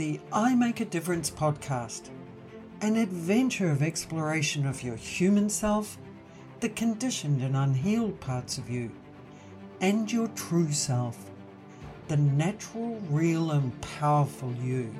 [0.00, 2.08] the I Make a Difference podcast,
[2.80, 5.98] an adventure of exploration of your human self,
[6.60, 8.90] the conditioned and unhealed parts of you,
[9.82, 11.18] and your true self,
[12.08, 14.90] the natural, real, and powerful you.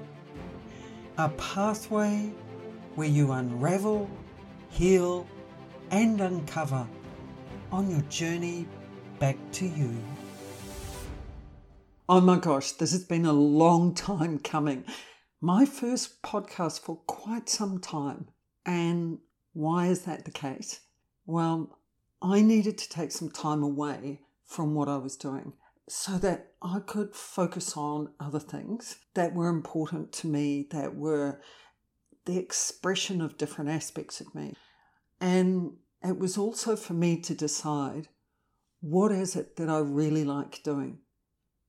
[1.16, 2.30] A pathway
[2.94, 4.06] where you unravel,
[4.68, 5.26] heal,
[5.90, 6.86] and uncover
[7.72, 8.66] on your journey
[9.18, 9.96] back to you.
[12.12, 14.84] Oh my gosh, this has been a long time coming.
[15.40, 18.30] My first podcast for quite some time.
[18.66, 19.18] And
[19.52, 20.80] why is that the case?
[21.24, 21.78] Well,
[22.20, 25.52] I needed to take some time away from what I was doing
[25.88, 31.40] so that I could focus on other things that were important to me, that were
[32.24, 34.54] the expression of different aspects of me.
[35.20, 38.08] And it was also for me to decide
[38.80, 40.98] what is it that I really like doing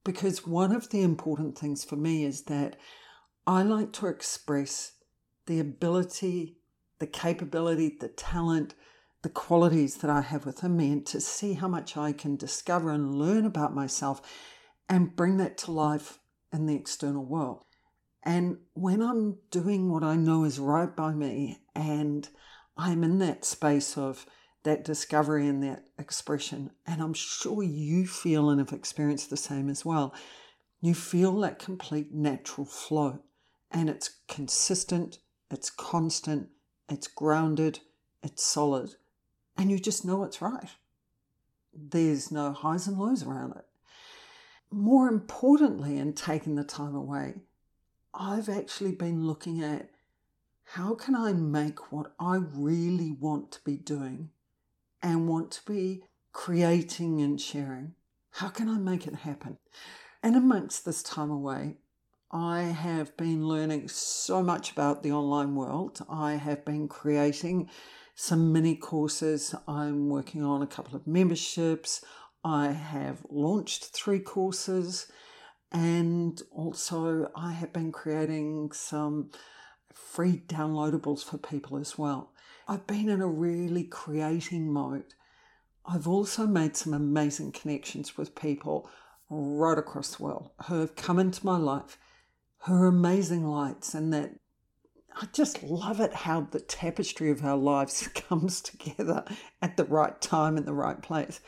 [0.03, 2.77] because one of the important things for me is that
[3.45, 4.93] I like to express
[5.47, 6.57] the ability,
[6.99, 8.75] the capability, the talent,
[9.21, 12.91] the qualities that I have within me, and to see how much I can discover
[12.91, 14.21] and learn about myself
[14.89, 16.19] and bring that to life
[16.51, 17.63] in the external world.
[18.23, 22.27] And when I'm doing what I know is right by me and
[22.77, 24.25] I'm in that space of
[24.63, 26.71] that discovery and that expression.
[26.85, 30.13] And I'm sure you feel and have experienced the same as well.
[30.79, 33.19] You feel that complete natural flow,
[33.69, 36.49] and it's consistent, it's constant,
[36.89, 37.79] it's grounded,
[38.23, 38.95] it's solid,
[39.57, 40.69] and you just know it's right.
[41.73, 43.65] There's no highs and lows around it.
[44.71, 47.35] More importantly, in taking the time away,
[48.13, 49.89] I've actually been looking at
[50.63, 54.29] how can I make what I really want to be doing
[55.01, 57.95] and want to be creating and sharing.
[58.31, 59.57] How can I make it happen?
[60.23, 61.77] And amongst this time away,
[62.31, 65.99] I have been learning so much about the online world.
[66.09, 67.69] I have been creating
[68.15, 69.53] some mini courses.
[69.67, 72.05] I'm working on a couple of memberships.
[72.43, 75.11] I have launched three courses.
[75.73, 79.31] And also, I have been creating some
[79.93, 82.31] free downloadables for people as well.
[82.71, 85.13] I've been in a really creating mode.
[85.85, 88.89] I've also made some amazing connections with people
[89.29, 91.97] right across the world who have come into my life,
[92.59, 94.35] who are amazing lights, and that
[95.21, 99.25] I just love it how the tapestry of our lives comes together
[99.61, 101.41] at the right time in the right place.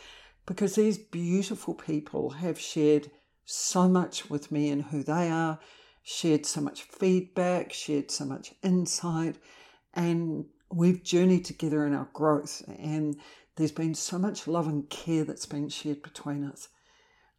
[0.45, 3.11] Because these beautiful people have shared
[3.45, 5.59] so much with me and who they are,
[6.01, 9.37] shared so much feedback, shared so much insight,
[9.93, 13.17] and we've journeyed together in our growth, and
[13.55, 16.69] there's been so much love and care that's been shared between us.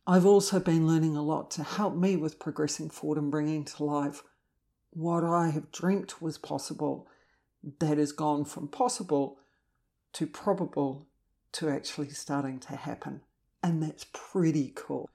[0.06, 3.84] I've also been learning a lot to help me with progressing forward and bringing to
[3.84, 4.22] life
[4.94, 7.08] what I have dreamt was possible
[7.80, 9.38] that has gone from possible
[10.12, 11.08] to probable
[11.52, 13.22] to actually starting to happen.
[13.62, 15.10] And that's pretty cool.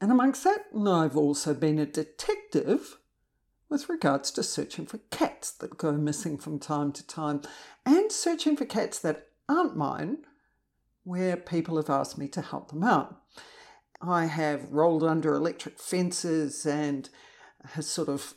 [0.00, 2.98] And amongst that, I've also been a detective
[3.74, 7.42] with regards to searching for cats that go missing from time to time
[7.84, 10.18] and searching for cats that aren't mine
[11.02, 13.20] where people have asked me to help them out.
[14.00, 17.10] I have rolled under electric fences and
[17.70, 18.34] has sort of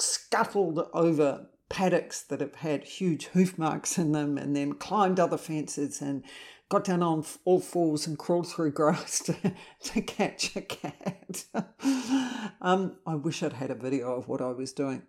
[0.00, 5.38] scuttled over paddocks that have had huge hoof marks in them and then climbed other
[5.38, 6.24] fences and
[6.68, 11.44] got down on all fours and crawled through grass to, to catch a cat.
[12.60, 15.02] um, I wish I'd had a video of what I was doing.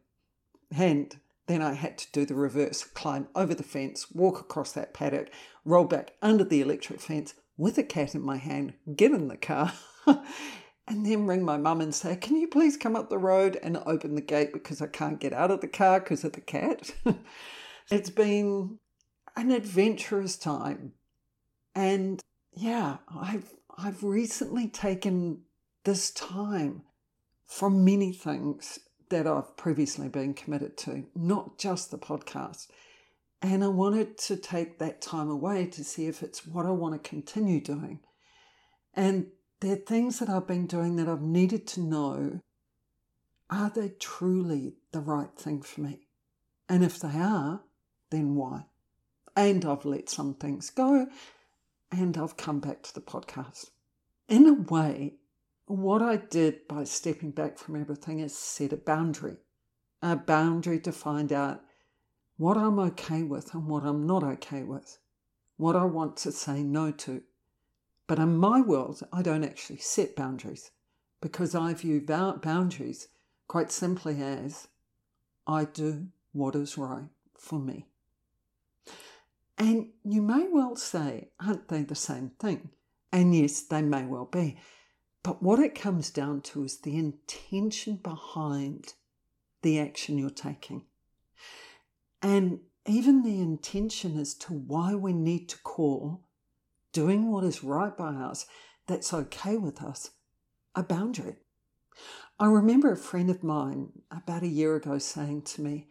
[0.75, 1.15] And
[1.47, 5.29] then I had to do the reverse climb over the fence, walk across that paddock,
[5.65, 9.37] roll back under the electric fence with a cat in my hand, get in the
[9.37, 9.73] car,
[10.87, 13.81] and then ring my mum and say, Can you please come up the road and
[13.85, 16.93] open the gate because I can't get out of the car because of the cat?
[17.89, 18.77] it's been
[19.35, 20.93] an adventurous time
[21.77, 22.19] and
[22.53, 25.43] yeah, I've I've recently taken
[25.83, 26.81] this time
[27.45, 28.79] from many things
[29.09, 32.67] that I've previously been committed to, not just the podcast.
[33.43, 37.01] And I wanted to take that time away to see if it's what I want
[37.01, 37.99] to continue doing.
[38.95, 39.27] And
[39.59, 42.41] there are things that I've been doing that I've needed to know
[43.51, 46.07] are they truly the right thing for me?
[46.67, 47.61] And if they are,
[48.09, 48.65] then why?
[49.35, 51.07] And I've let some things go
[51.91, 53.71] and I've come back to the podcast.
[54.27, 55.15] In a way,
[55.65, 59.37] what I did by stepping back from everything is set a boundary,
[60.01, 61.61] a boundary to find out
[62.37, 64.97] what I'm okay with and what I'm not okay with,
[65.57, 67.23] what I want to say no to.
[68.05, 70.71] But in my world, I don't actually set boundaries
[71.19, 73.09] because I view boundaries
[73.47, 74.67] quite simply as
[75.45, 77.87] I do what is right for me.
[79.57, 82.69] And you may well say, aren't they the same thing?
[83.11, 84.57] And yes, they may well be.
[85.23, 88.93] But what it comes down to is the intention behind
[89.61, 90.83] the action you're taking.
[92.21, 96.27] And even the intention as to why we need to call
[96.93, 98.45] doing what is right by us,
[98.87, 100.11] that's okay with us,
[100.75, 101.35] a boundary.
[102.39, 105.87] I remember a friend of mine about a year ago saying to me,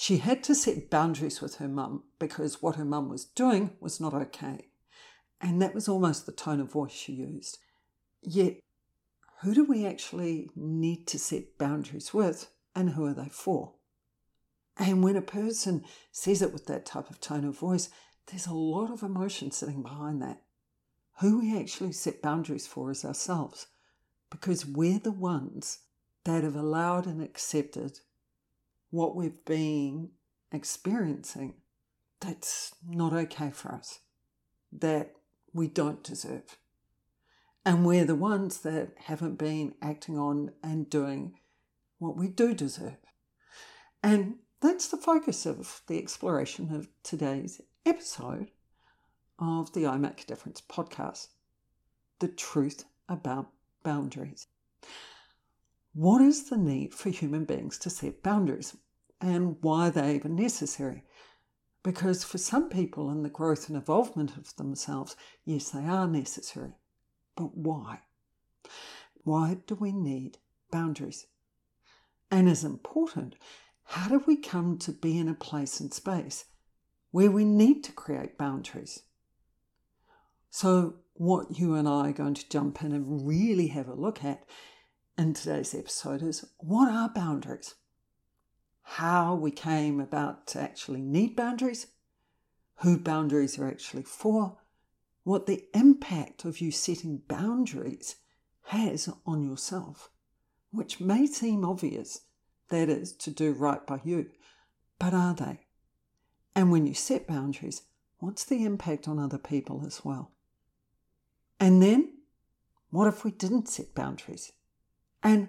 [0.00, 4.00] she had to set boundaries with her mum because what her mum was doing was
[4.00, 4.70] not okay.
[5.42, 7.58] And that was almost the tone of voice she used.
[8.22, 8.60] Yet,
[9.42, 13.74] who do we actually need to set boundaries with and who are they for?
[14.78, 17.90] And when a person says it with that type of tone of voice,
[18.28, 20.40] there's a lot of emotion sitting behind that.
[21.20, 23.66] Who we actually set boundaries for is ourselves,
[24.30, 25.80] because we're the ones
[26.24, 28.00] that have allowed and accepted
[28.90, 30.10] what we've been
[30.52, 31.54] experiencing
[32.20, 34.00] that's not okay for us,
[34.72, 35.12] that
[35.52, 36.58] we don't deserve.
[37.64, 41.34] And we're the ones that haven't been acting on and doing
[41.98, 42.96] what we do deserve.
[44.02, 48.50] And that's the focus of the exploration of today's episode
[49.38, 51.28] of the I Make a Difference podcast
[52.18, 53.48] the truth about
[53.82, 54.46] boundaries.
[55.92, 58.76] What is the need for human beings to set boundaries
[59.20, 61.04] and why are they even necessary?
[61.82, 66.74] Because for some people in the growth and evolvement of themselves, yes, they are necessary.
[67.36, 68.00] But why?
[69.24, 70.38] Why do we need
[70.70, 71.26] boundaries?
[72.30, 73.36] And as important,
[73.84, 76.44] how do we come to be in a place and space
[77.10, 79.02] where we need to create boundaries?
[80.50, 84.24] So, what you and I are going to jump in and really have a look
[84.24, 84.44] at
[85.20, 87.74] in today's episode is what are boundaries?
[88.82, 91.88] How we came about to actually need boundaries,
[92.76, 94.56] who boundaries are actually for,
[95.22, 98.16] what the impact of you setting boundaries
[98.68, 100.08] has on yourself,
[100.72, 102.22] which may seem obvious
[102.70, 104.30] that is, to do right by you.
[104.98, 105.60] But are they?
[106.54, 107.82] And when you set boundaries,
[108.20, 110.30] what's the impact on other people as well?
[111.58, 112.14] And then,
[112.88, 114.52] what if we didn't set boundaries?
[115.22, 115.48] And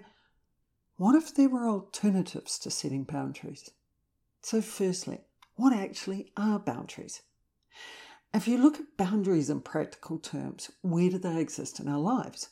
[0.96, 3.70] what if there were alternatives to setting boundaries?
[4.42, 5.20] So, firstly,
[5.56, 7.22] what actually are boundaries?
[8.34, 12.48] If you look at boundaries in practical terms, where do they exist in our lives?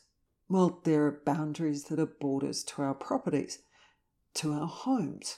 [0.47, 3.59] Well, there are boundaries that are borders to our properties
[4.35, 5.37] to our homes.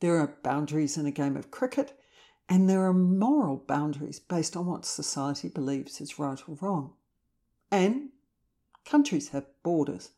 [0.00, 1.98] There are boundaries in a game of cricket,
[2.48, 6.94] and there are moral boundaries based on what society believes is right or wrong.
[7.70, 8.10] And
[8.84, 10.17] countries have borders, or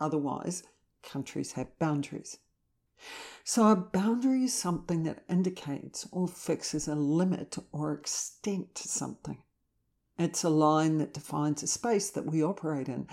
[0.00, 0.62] otherwise,
[1.02, 2.38] countries have boundaries.
[3.44, 9.42] So, a boundary is something that indicates or fixes a limit or extent to something.
[10.18, 13.06] It's a line that defines a space that we operate in,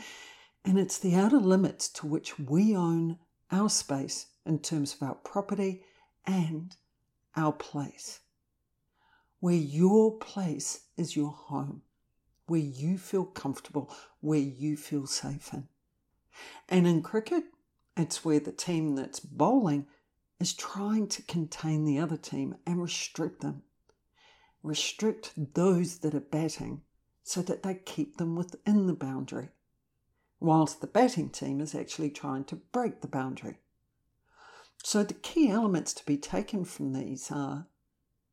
[0.65, 3.19] and it's the outer limits to which we own
[3.51, 5.83] our space in terms of our property
[6.25, 6.75] and
[7.35, 8.21] our place.
[9.39, 11.83] Where your place is your home,
[12.47, 15.67] where you feel comfortable, where you feel safe in.
[16.69, 17.45] And in cricket,
[17.95, 19.87] it's where the team that's bowling
[20.39, 23.63] is trying to contain the other team and restrict them.
[24.63, 26.81] Restrict those that are batting
[27.23, 29.49] so that they keep them within the boundary
[30.39, 33.57] whilst the batting team is actually trying to break the boundary.
[34.83, 37.67] So, the key elements to be taken from these are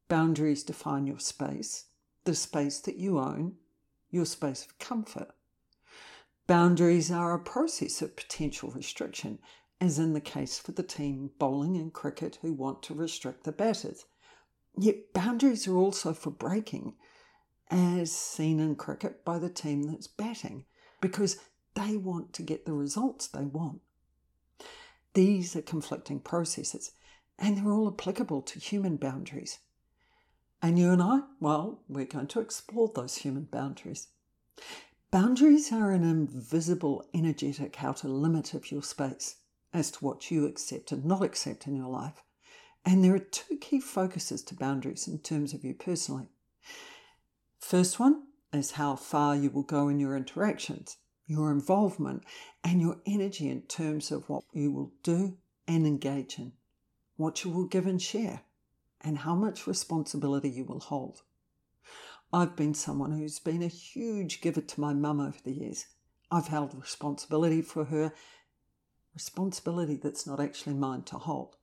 [0.09, 1.87] boundaries define your space,
[2.25, 3.57] the space that you own,
[4.11, 5.31] your space of comfort.
[6.53, 9.39] Boundaries are a process of potential restriction,
[9.81, 13.53] as in the case for the team bowling and cricket who want to restrict the
[13.53, 14.05] batters.
[14.77, 16.93] Yet, boundaries are also for breaking,
[17.71, 20.67] as seen in cricket by the team that's batting,
[21.01, 21.39] because
[21.73, 23.81] they want to get the results they want.
[25.15, 26.93] These are conflicting processes,
[27.39, 29.61] and they're all applicable to human boundaries.
[30.61, 34.09] And you and I, well, we're going to explore those human boundaries.
[35.13, 39.37] Boundaries are an invisible, energetic outer limit of your space
[39.73, 42.25] as to what you accept and not accept in your life.
[42.85, 46.27] And there are two key focuses to boundaries in terms of you personally.
[47.61, 50.97] First one is how far you will go in your interactions
[51.33, 52.25] your involvement,
[52.63, 56.53] and your energy in terms of what you will do and engage in,
[57.17, 58.43] what you will give and share,
[59.01, 61.23] and how much responsibility you will hold.
[62.33, 65.87] I've been someone who's been a huge giver to my mum over the years.
[66.31, 68.13] I've held responsibility for her
[69.13, 71.57] responsibility that's not actually mine to hold.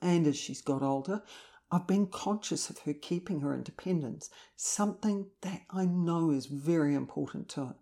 [0.00, 1.22] And as she's got older,
[1.70, 7.48] I've been conscious of her keeping her independence, something that I know is very important
[7.50, 7.76] to her.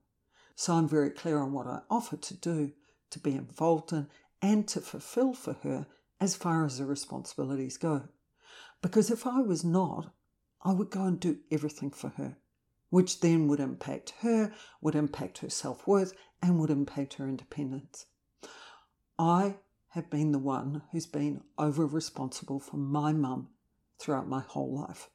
[0.55, 2.73] So I'm very clear on what I offer to do,
[3.11, 4.09] to be involved in,
[4.43, 5.87] and to fulfill for her
[6.21, 8.09] as far as the responsibilities go.
[8.83, 10.13] Because if I was not,
[10.63, 12.37] I would go and do everything for her,
[12.91, 16.13] which then would impact her, would impact her self worth,
[16.43, 18.07] and would impact her independence.
[19.19, 19.57] I
[19.89, 23.49] have been the one who's been over responsible for my mum
[23.99, 25.11] throughout my whole life,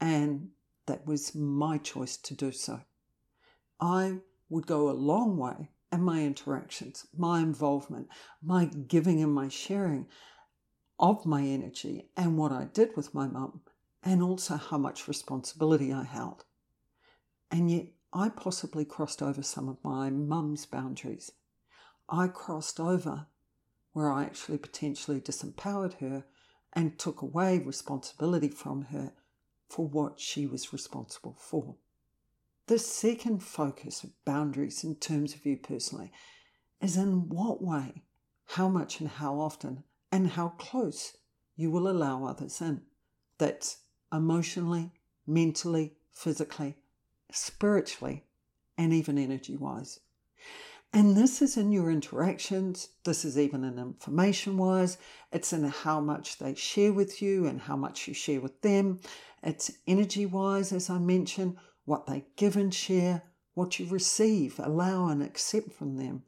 [0.00, 0.50] and
[0.86, 2.80] that was my choice to do so.
[3.80, 8.08] I would go a long way and my interactions, my involvement,
[8.42, 10.06] my giving and my sharing
[10.98, 13.60] of my energy and what I did with my mum,
[14.02, 16.44] and also how much responsibility I held.
[17.50, 21.32] And yet, I possibly crossed over some of my mum's boundaries.
[22.08, 23.26] I crossed over
[23.92, 26.24] where I actually potentially disempowered her
[26.72, 29.12] and took away responsibility from her
[29.68, 31.76] for what she was responsible for.
[32.66, 36.12] The second focus of boundaries in terms of you personally
[36.80, 38.02] is in what way,
[38.46, 41.16] how much, and how often, and how close
[41.56, 42.82] you will allow others in.
[43.38, 43.78] That's
[44.12, 44.90] emotionally,
[45.26, 46.76] mentally, physically,
[47.30, 48.24] spiritually,
[48.76, 50.00] and even energy wise.
[50.92, 54.98] And this is in your interactions, this is even in information wise,
[55.32, 59.00] it's in how much they share with you and how much you share with them.
[59.42, 63.22] It's energy wise, as I mentioned, what they give and share,
[63.54, 66.24] what you receive, allow, and accept from them,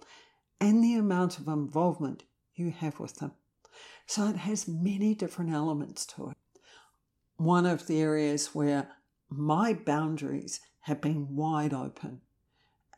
[0.60, 2.24] and the amount of involvement
[2.54, 3.32] you have with them.
[4.06, 6.36] So it has many different elements to it.
[7.36, 8.88] One of the areas where
[9.28, 12.20] my boundaries have been wide open.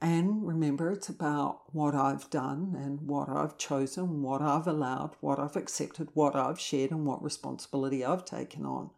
[0.01, 5.39] And remember, it's about what I've done and what I've chosen, what I've allowed, what
[5.39, 8.91] I've accepted, what I've shared, and what responsibility I've taken on,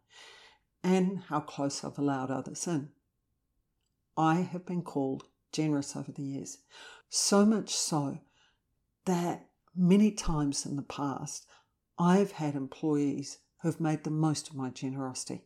[0.82, 2.88] and how close I've allowed others in.
[4.16, 6.58] I have been called generous over the years.
[7.08, 8.18] So much so
[9.04, 11.46] that many times in the past,
[11.96, 15.42] I've had employees who've made the most of my generosity.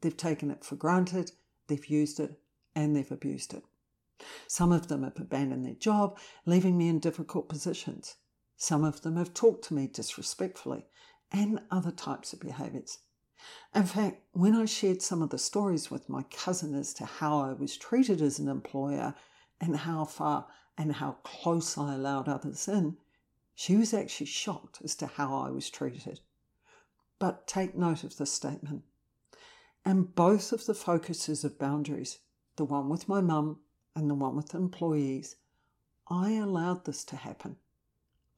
[0.00, 1.32] They've taken it for granted,
[1.66, 2.40] they've used it,
[2.74, 3.64] and they've abused it.
[4.46, 8.16] Some of them have abandoned their job, leaving me in difficult positions.
[8.56, 10.86] Some of them have talked to me disrespectfully,
[11.30, 12.98] and other types of behaviours.
[13.74, 17.40] In fact, when I shared some of the stories with my cousin as to how
[17.40, 19.14] I was treated as an employer
[19.60, 22.96] and how far and how close I allowed others in,
[23.54, 26.20] she was actually shocked as to how I was treated.
[27.18, 28.84] But take note of this statement.
[29.84, 32.18] And both of the focuses of boundaries,
[32.56, 33.60] the one with my mum
[33.96, 35.36] and the one with employees,
[36.08, 37.56] I allowed this to happen.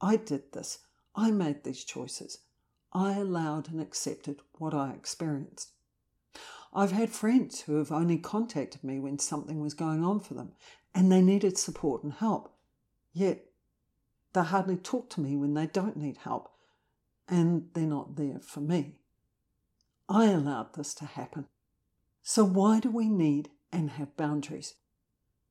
[0.00, 0.78] I did this.
[1.14, 2.38] I made these choices.
[2.92, 5.72] I allowed and accepted what I experienced.
[6.72, 10.52] I've had friends who have only contacted me when something was going on for them
[10.94, 12.54] and they needed support and help.
[13.12, 13.44] Yet
[14.32, 16.52] they hardly talk to me when they don't need help
[17.30, 18.96] and they're not there for me.
[20.08, 21.46] I allowed this to happen.
[22.22, 24.74] So, why do we need and have boundaries?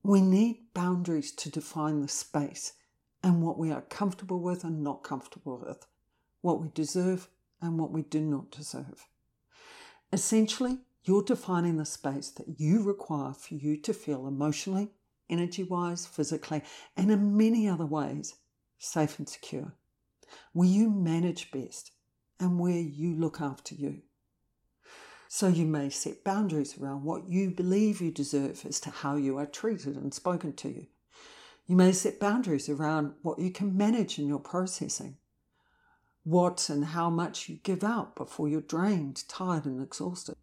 [0.03, 2.74] We need boundaries to define the space
[3.24, 5.86] and what we are comfortable with and not comfortable with
[6.41, 7.29] what we deserve
[7.62, 9.07] and what we do not deserve.
[10.12, 14.89] Essentially, you're defining the space that you require for you to feel emotionally,
[15.29, 16.62] energy wise, physically,
[16.95, 18.36] and in many other ways
[18.77, 19.74] safe and secure,
[20.53, 21.91] where you manage best
[22.39, 24.01] and where you look after you.
[25.27, 29.38] So you may set boundaries around what you believe you deserve as to how you
[29.38, 30.88] are treated and spoken to you.
[31.67, 35.17] You may set boundaries around what you can manage in your processing
[36.24, 40.36] what and how much you give out before you're drained, tired, and exhausted.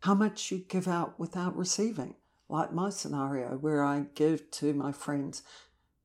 [0.00, 2.14] How much you give out without receiving,
[2.48, 5.42] like my scenario where I give to my friends,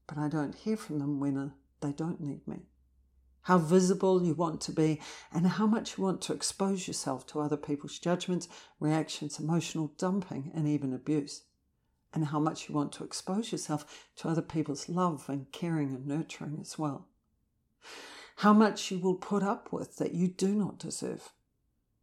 [0.07, 1.49] but I don't hear from them when uh,
[1.81, 2.61] they don't need me.
[3.43, 7.39] How visible you want to be, and how much you want to expose yourself to
[7.39, 8.47] other people's judgments,
[8.79, 11.43] reactions, emotional dumping, and even abuse.
[12.13, 16.05] And how much you want to expose yourself to other people's love and caring and
[16.05, 17.07] nurturing as well
[18.41, 21.31] how much you will put up with that you do not deserve,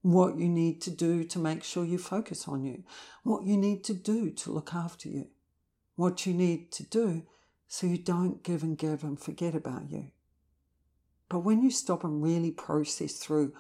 [0.02, 2.85] what you need to do to make sure you focus on you,
[3.25, 5.26] what you need to do to look after you,
[5.97, 7.25] what you need to do
[7.66, 10.12] so you don't give and give and forget about you.
[11.28, 13.52] But when you stop and really process through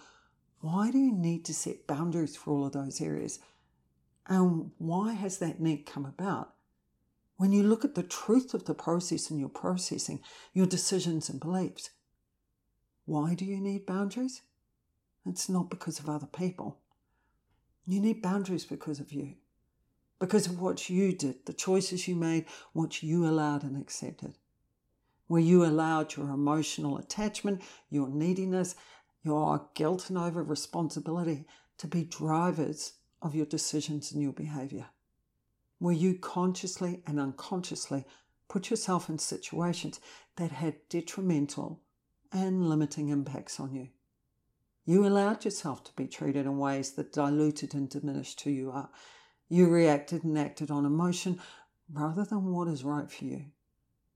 [0.60, 3.38] why do you need to set boundaries for all of those areas?
[4.26, 6.54] And why has that need come about?
[7.36, 10.20] When you look at the truth of the process and your processing,
[10.52, 11.90] your decisions and beliefs,
[13.04, 14.42] Why do you need boundaries?
[15.24, 16.78] It's not because of other people.
[17.86, 19.36] You need boundaries because of you,
[20.18, 22.44] because of what you did, the choices you made,
[22.74, 24.34] what you allowed and accepted.
[25.28, 28.74] Where you allowed your emotional attachment, your neediness,
[29.22, 31.44] your guilt and over responsibility
[31.78, 34.86] to be drivers of your decisions and your behavior.
[35.78, 38.04] Where you consciously and unconsciously
[38.48, 40.00] put yourself in situations
[40.36, 41.82] that had detrimental
[42.32, 43.88] and limiting impacts on you.
[44.86, 48.88] You allowed yourself to be treated in ways that diluted and diminished who you are.
[49.50, 51.40] You reacted and acted on emotion
[51.92, 53.44] rather than what is right for you.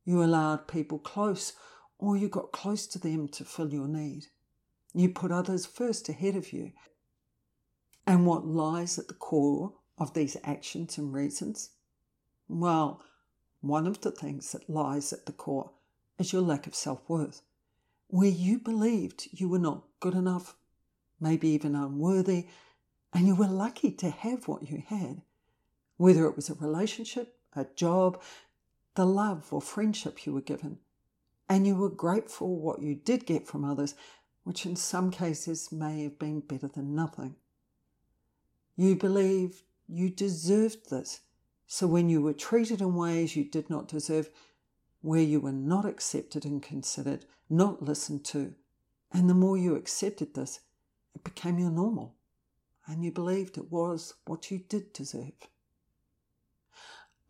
[0.04, 1.52] You allowed people close
[1.98, 4.26] or you got close to them to fill your need.
[4.92, 6.72] You put others first ahead of you.
[8.06, 11.70] And what lies at the core of these actions and reasons?
[12.48, 13.02] Well,
[13.60, 15.70] one of the things that lies at the core
[16.18, 17.42] is your lack of self worth,
[18.08, 20.56] where you believed you were not good enough,
[21.20, 22.48] maybe even unworthy,
[23.12, 25.22] and you were lucky to have what you had,
[25.96, 28.20] whether it was a relationship, a job,
[28.94, 30.78] the love or friendship you were given,
[31.48, 33.94] and you were grateful what you did get from others,
[34.44, 37.36] which in some cases may have been better than nothing.
[38.76, 41.20] You believed you deserved this
[41.66, 44.28] so when you were treated in ways you did not deserve,
[45.00, 48.54] where you were not accepted and considered, not listened to,
[49.10, 50.60] and the more you accepted this,
[51.14, 52.14] it became your normal,
[52.86, 55.32] and you believed it was what you did deserve.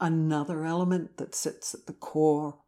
[0.03, 2.59] Another element that sits at the core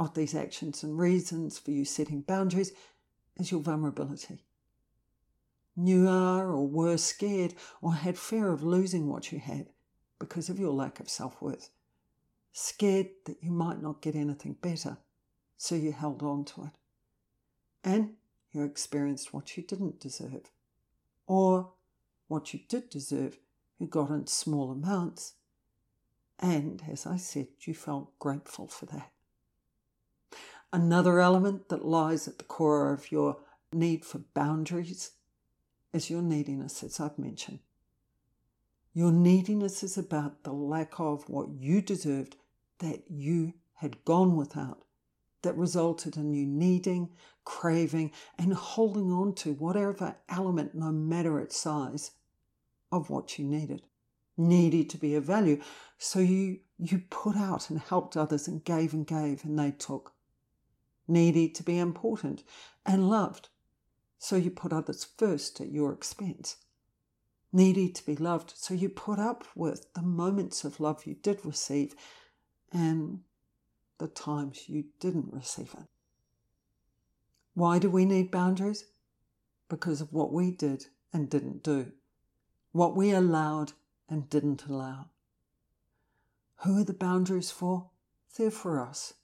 [0.00, 2.72] of these actions and reasons for you setting boundaries
[3.36, 4.42] is your vulnerability.
[5.76, 9.68] You are or were scared or had fear of losing what you had
[10.18, 11.70] because of your lack of self worth.
[12.52, 14.98] Scared that you might not get anything better,
[15.56, 16.72] so you held on to it.
[17.84, 18.14] And
[18.50, 20.50] you experienced what you didn't deserve.
[21.28, 21.70] Or
[22.26, 23.38] what you did deserve,
[23.78, 25.34] you got in small amounts.
[26.40, 29.10] And as I said, you felt grateful for that.
[30.72, 33.36] Another element that lies at the core of your
[33.72, 35.12] need for boundaries
[35.92, 37.58] is your neediness, as I've mentioned.
[38.94, 42.36] Your neediness is about the lack of what you deserved
[42.78, 44.84] that you had gone without,
[45.42, 47.10] that resulted in you needing,
[47.44, 52.12] craving, and holding on to whatever element, no matter its size,
[52.90, 53.82] of what you needed.
[54.40, 55.60] Needed to be of value.
[55.98, 60.12] So you, you put out and helped others and gave and gave and they took.
[61.06, 62.42] Needed to be important
[62.86, 63.48] and loved.
[64.18, 66.56] So you put others first at your expense
[67.52, 68.52] needy to be loved.
[68.56, 71.94] So you put up with the moments of love you did receive
[72.72, 73.20] and
[73.98, 75.86] the times you didn't receive it.
[77.54, 78.84] Why do we need boundaries?
[79.68, 81.92] Because of what we did and didn't do,
[82.72, 83.72] what we allowed
[84.10, 85.06] and didn't allow.
[86.64, 87.88] Who are the boundaries for?
[88.36, 89.14] They're for us,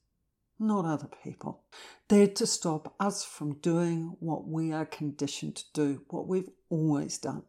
[0.58, 1.64] not other people.
[2.08, 7.18] They're to stop us from doing what we are conditioned to do, what we've always
[7.18, 7.42] done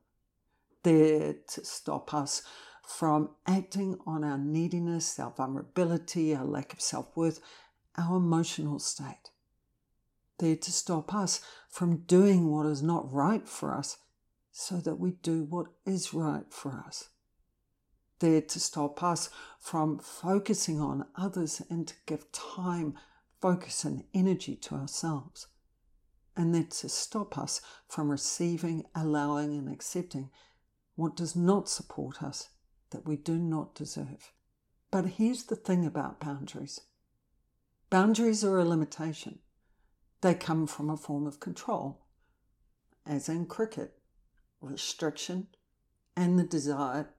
[0.87, 2.43] there to stop us
[2.87, 7.41] from acting on our neediness, our vulnerability, our lack of self worth,
[7.97, 9.31] our emotional state.
[10.39, 13.97] There to stop us from doing what is not right for us
[14.51, 17.09] so that we do what is right for us.
[18.19, 22.95] There to stop us from focusing on others and to give time,
[23.39, 25.47] focus, and energy to ourselves.
[26.35, 30.29] And there to stop us from receiving, allowing, and accepting
[30.95, 32.49] what does not support us
[32.89, 34.31] that we do not deserve.
[34.89, 36.81] But here's the thing about boundaries
[37.89, 39.39] boundaries are a limitation,
[40.21, 42.05] they come from a form of control,
[43.05, 43.99] as in cricket,
[44.59, 45.47] restriction,
[46.15, 47.09] and the desire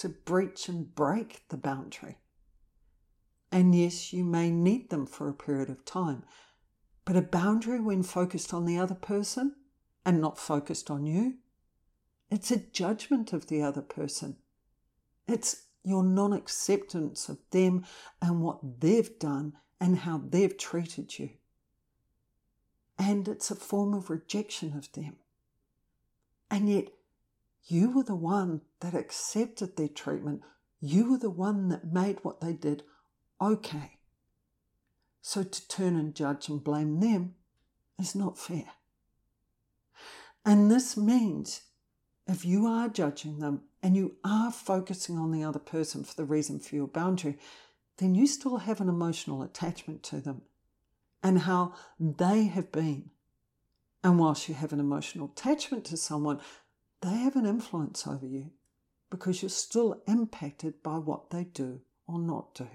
[0.00, 2.18] to breach and break the boundary.
[3.52, 6.24] And yes, you may need them for a period of time,
[7.04, 9.56] but a boundary, when focused on the other person
[10.06, 11.34] and not focused on you,
[12.30, 14.36] it's a judgment of the other person.
[15.28, 17.84] It's your non acceptance of them
[18.22, 21.30] and what they've done and how they've treated you.
[22.98, 25.16] And it's a form of rejection of them.
[26.50, 26.88] And yet,
[27.64, 30.42] you were the one that accepted their treatment.
[30.80, 32.82] You were the one that made what they did
[33.40, 33.98] okay.
[35.22, 37.34] So to turn and judge and blame them
[37.98, 38.72] is not fair.
[40.44, 41.62] And this means
[42.26, 46.24] if you are judging them and you are focusing on the other person for the
[46.24, 47.38] reason for your boundary,
[47.98, 50.42] then you still have an emotional attachment to them
[51.22, 53.10] and how they have been
[54.02, 56.40] And whilst you have an emotional attachment to someone,
[57.02, 58.50] they have an influence over you
[59.10, 62.68] because you're still impacted by what they do or not do.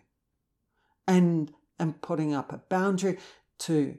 [1.07, 3.17] And, and putting up a boundary
[3.59, 3.97] to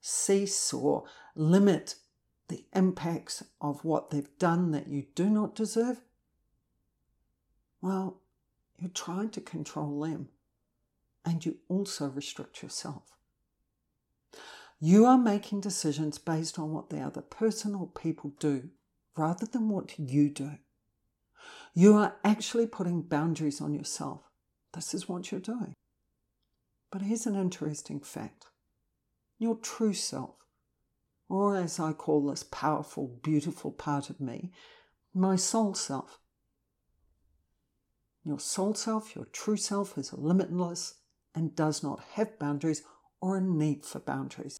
[0.00, 1.96] cease or limit
[2.48, 6.00] the impacts of what they've done that you do not deserve,
[7.80, 8.20] well,
[8.78, 10.28] you're trying to control them
[11.24, 13.02] and you also restrict yourself.
[14.80, 18.70] You are making decisions based on what the other person or people do
[19.16, 20.52] rather than what you do.
[21.74, 24.22] You are actually putting boundaries on yourself.
[24.72, 25.74] This is what you're doing.
[26.90, 28.46] But here's an interesting fact
[29.38, 30.36] your true self,
[31.28, 34.52] or as I call this powerful, beautiful part of me,
[35.12, 36.18] my soul self.
[38.24, 40.94] Your soul self, your true self, is limitless
[41.34, 42.82] and does not have boundaries
[43.20, 44.58] or a need for boundaries.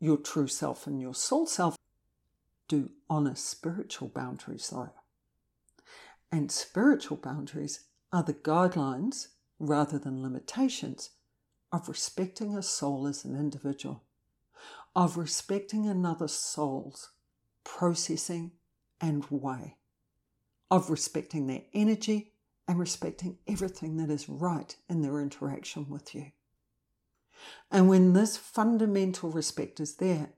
[0.00, 1.76] Your true self and your soul self
[2.72, 4.94] do honor spiritual boundaries, though.
[6.30, 9.26] And spiritual boundaries are the guidelines,
[9.58, 11.10] rather than limitations,
[11.70, 14.04] of respecting a soul as an individual,
[14.96, 17.10] of respecting another soul's
[17.62, 18.52] processing
[19.02, 19.76] and way,
[20.70, 22.32] of respecting their energy
[22.66, 26.32] and respecting everything that is right in their interaction with you.
[27.70, 30.30] And when this fundamental respect is there,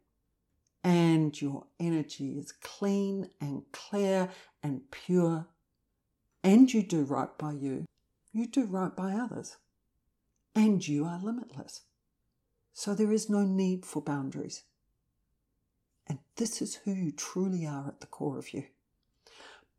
[0.84, 4.28] and your energy is clean and clear
[4.62, 5.46] and pure,
[6.44, 7.86] and you do right by you,
[8.32, 9.56] you do right by others,
[10.54, 11.80] and you are limitless.
[12.74, 14.64] So there is no need for boundaries.
[16.06, 18.64] And this is who you truly are at the core of you.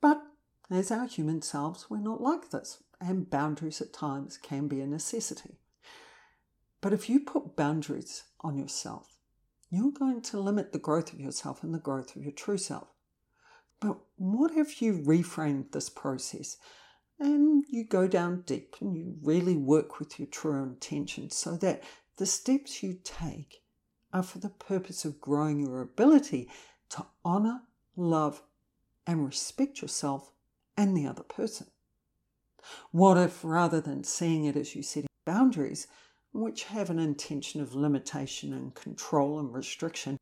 [0.02, 0.24] But
[0.72, 4.88] as our human selves, we're not like this, and boundaries at times can be a
[4.88, 5.60] necessity.
[6.82, 9.15] But if you put boundaries on yourself,
[9.76, 12.88] you're going to limit the growth of yourself and the growth of your true self.
[13.80, 16.58] But what if you reframed this process
[17.20, 21.84] and you go down deep and you really work with your true intention so that
[22.18, 23.62] the steps you take
[24.14, 26.50] are for the purpose of growing your ability
[26.90, 27.62] to honor,
[27.96, 28.42] love,
[29.06, 30.32] and respect yourself
[30.78, 31.68] and the other person?
[32.92, 35.88] What if rather than seeing it as you setting boundaries,
[36.42, 40.18] which have an intention of limitation and control and restriction,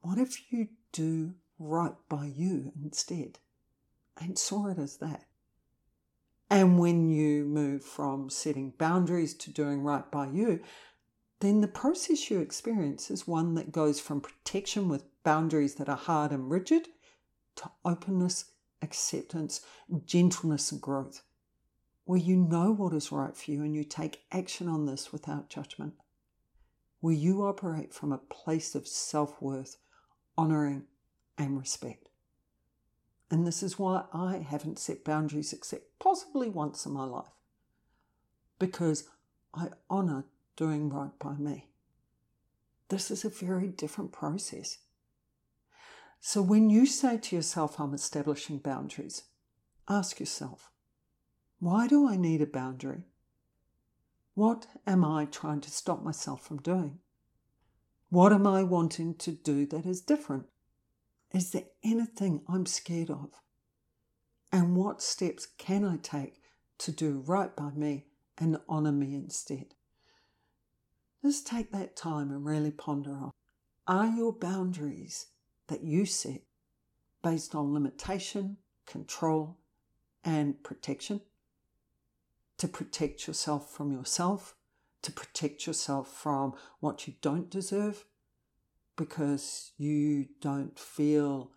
[0.00, 3.38] what if you do right by you instead
[4.20, 5.24] and saw it as that?
[6.50, 10.60] And when you move from setting boundaries to doing right by you,
[11.40, 15.96] then the process you experience is one that goes from protection with boundaries that are
[15.96, 16.88] hard and rigid
[17.56, 19.60] to openness acceptance,
[20.04, 21.22] gentleness, and growth,
[22.08, 25.50] where you know what is right for you and you take action on this without
[25.50, 25.92] judgment,
[27.00, 29.76] where you operate from a place of self worth,
[30.38, 30.84] honouring,
[31.36, 32.08] and respect.
[33.30, 37.28] And this is why I haven't set boundaries except possibly once in my life,
[38.58, 39.04] because
[39.52, 40.24] I honour
[40.56, 41.68] doing right by me.
[42.88, 44.78] This is a very different process.
[46.20, 49.24] So when you say to yourself, I'm establishing boundaries,
[49.90, 50.70] ask yourself,
[51.60, 53.02] why do I need a boundary?
[54.34, 57.00] What am I trying to stop myself from doing?
[58.10, 60.46] What am I wanting to do that is different?
[61.32, 63.30] Is there anything I'm scared of?
[64.52, 66.40] And what steps can I take
[66.78, 68.06] to do right by me
[68.38, 69.74] and honour me instead?
[71.22, 73.32] Just take that time and really ponder on
[73.88, 75.26] are your boundaries
[75.66, 76.42] that you set
[77.22, 79.58] based on limitation, control,
[80.24, 81.20] and protection
[82.58, 84.54] to protect yourself from yourself,
[85.02, 88.04] to protect yourself from what you don't deserve
[88.96, 91.52] because you don't feel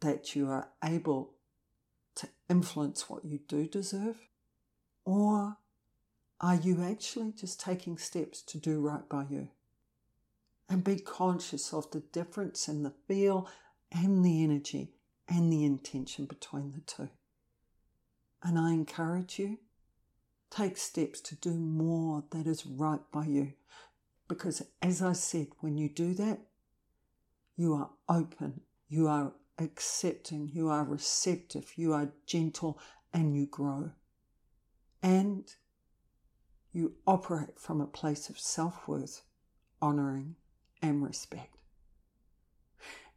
[0.00, 1.34] that you are able
[2.16, 4.16] to influence what you do deserve?
[5.04, 5.58] Or
[6.40, 9.48] are you actually just taking steps to do right by you?
[10.70, 13.48] and be conscious of the difference in the feel
[13.90, 14.92] and the energy
[15.28, 17.10] and the intention between the two.
[18.42, 19.58] And I encourage you,
[20.50, 23.52] take steps to do more that is right by you.
[24.28, 26.40] Because as I said, when you do that,
[27.56, 32.78] you are open, you are accepting, you are receptive, you are gentle,
[33.12, 33.90] and you grow.
[35.02, 35.44] And
[36.72, 39.22] you operate from a place of self worth,
[39.82, 40.36] honouring,
[40.82, 41.56] and respect.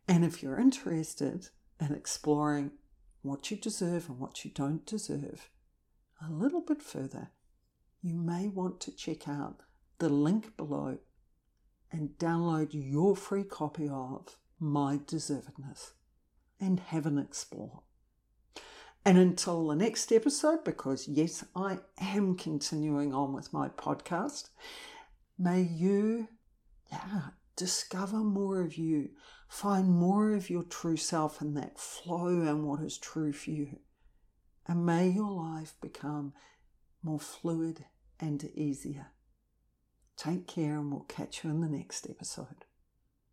[0.08, 1.48] And if you're interested
[1.80, 2.72] in exploring
[3.22, 5.50] what you deserve and what you don't deserve
[6.21, 7.32] a little bit further,
[8.02, 9.62] you may want to check out
[9.99, 10.97] the link below
[11.91, 15.91] and download your free copy of My Deservedness
[16.60, 17.84] and have an explore.
[19.06, 24.49] And until the next episode, because yes, I am continuing on with my podcast,
[25.38, 26.30] may you
[26.91, 27.21] yeah,
[27.56, 29.10] discover more of you,
[29.49, 33.80] find more of your true self and that flow and what is true for you.
[34.67, 36.34] And may your life become
[37.02, 37.86] more fluid
[38.19, 39.08] and easier.
[40.15, 42.65] Take care, and we'll catch you in the next episode.